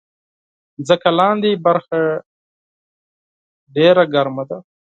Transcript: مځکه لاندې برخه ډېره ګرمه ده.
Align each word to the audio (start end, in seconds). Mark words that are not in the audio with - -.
مځکه 0.79 1.09
لاندې 1.19 1.51
برخه 1.65 1.99
ډېره 3.75 4.03
ګرمه 4.13 4.43
ده. 4.49 4.57